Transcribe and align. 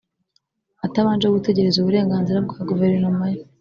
atabanje 0.85 1.25
gutegereza 1.35 1.77
uburenganzira 1.79 2.39
bwa 2.45 2.59
guverinoma 2.69 3.25
ye. 3.33 3.41